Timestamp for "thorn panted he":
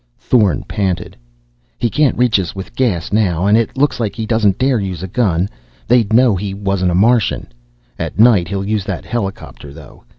0.17-1.87